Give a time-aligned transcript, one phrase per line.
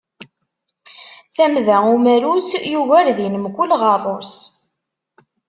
[1.35, 4.33] Tamda umalus yugar din mkul ɣerrus.